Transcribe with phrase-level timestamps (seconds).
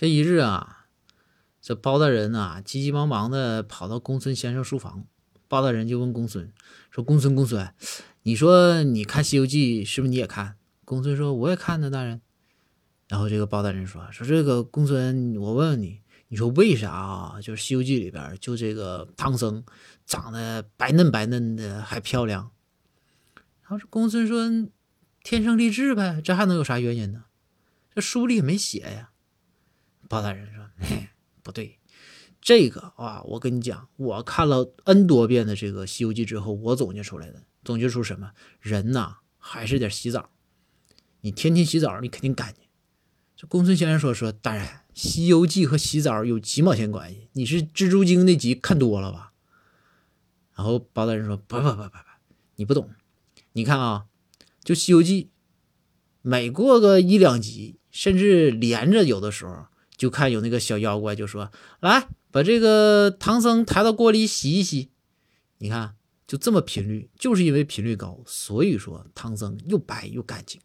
[0.00, 0.86] 这一日啊，
[1.60, 5.04] 这包大人呐，急急忙忙的跑到公孙先生书房。
[5.46, 6.50] 包大人就问公孙
[6.90, 7.70] 说：“公孙，公孙，
[8.22, 12.22] 你说你看《西游记》是不是你也看？”公孙说：“我也看呢，大人。”
[13.08, 17.38] 然后这个包大人说：“说这个公孙，我问问你，你说为啥啊？
[17.42, 19.62] 就是《西游记》里边就这个唐僧
[20.06, 22.52] 长得白嫩白嫩的，还漂亮。”
[23.60, 24.48] 然后这公孙说
[25.22, 27.24] ：“天生丽质呗，这还能有啥原因呢？
[27.94, 29.10] 这书里也没写呀。”
[30.10, 30.68] 包大人说
[31.40, 31.78] ：“不对。”
[32.42, 38.32] 这个啊，我跟你讲，我看了 n 多遍的这个《西游记》之后，我总结出来的，总结出什么？
[38.60, 40.30] 人呐，还是得洗澡。
[41.20, 42.64] 你天天洗澡，你肯定干净。
[43.36, 47.28] 这公孙先生说说，大人，《西游记》和洗澡有几毛钱关系？
[47.34, 49.32] 你是蜘蛛精那集看多了吧？
[50.56, 51.98] 然后包大人说，不不不不不，
[52.56, 52.90] 你不懂。
[53.52, 54.06] 你看啊，
[54.64, 55.24] 就《西游记》，
[56.22, 59.66] 每过个一两集，甚至连着，有的时候
[60.00, 62.08] 就看有那个小妖怪就说来。
[62.32, 64.92] 把这个唐僧抬到锅里洗一洗，
[65.58, 65.96] 你看
[66.28, 70.60] 就这么频率，就是因为频率高，所以说唐僧又白又干净。